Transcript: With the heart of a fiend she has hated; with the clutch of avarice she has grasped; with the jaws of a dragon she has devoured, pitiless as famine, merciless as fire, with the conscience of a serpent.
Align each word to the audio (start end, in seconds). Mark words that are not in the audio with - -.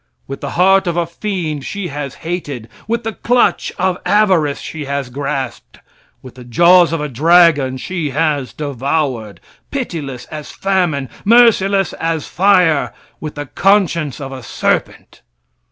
With 0.27 0.41
the 0.41 0.49
heart 0.57 0.87
of 0.87 0.97
a 0.97 1.05
fiend 1.05 1.63
she 1.63 1.89
has 1.89 2.15
hated; 2.25 2.67
with 2.87 3.03
the 3.03 3.13
clutch 3.13 3.71
of 3.77 3.99
avarice 4.03 4.59
she 4.59 4.85
has 4.85 5.11
grasped; 5.11 5.77
with 6.23 6.33
the 6.33 6.43
jaws 6.43 6.91
of 6.91 6.99
a 6.99 7.07
dragon 7.07 7.77
she 7.77 8.09
has 8.09 8.51
devoured, 8.51 9.39
pitiless 9.69 10.25
as 10.31 10.49
famine, 10.49 11.07
merciless 11.23 11.93
as 11.93 12.25
fire, 12.27 12.95
with 13.19 13.35
the 13.35 13.45
conscience 13.45 14.19
of 14.19 14.31
a 14.31 14.41
serpent. 14.41 15.21